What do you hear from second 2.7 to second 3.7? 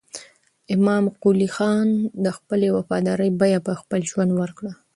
وفادارۍ بیه